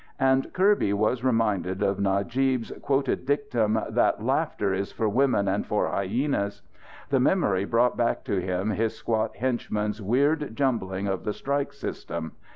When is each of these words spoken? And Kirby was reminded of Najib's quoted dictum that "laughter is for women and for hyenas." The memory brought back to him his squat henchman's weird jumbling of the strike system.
And 0.19 0.51
Kirby 0.51 0.93
was 0.93 1.23
reminded 1.23 1.83
of 1.83 1.99
Najib's 1.99 2.71
quoted 2.81 3.23
dictum 3.27 3.79
that 3.87 4.23
"laughter 4.25 4.73
is 4.73 4.91
for 4.91 5.07
women 5.07 5.47
and 5.47 5.63
for 5.63 5.87
hyenas." 5.89 6.63
The 7.09 7.19
memory 7.19 7.65
brought 7.65 7.95
back 7.97 8.23
to 8.23 8.41
him 8.41 8.71
his 8.71 8.95
squat 8.95 9.35
henchman's 9.35 10.01
weird 10.01 10.55
jumbling 10.55 11.05
of 11.05 11.23
the 11.23 11.33
strike 11.33 11.71
system. 11.71 12.31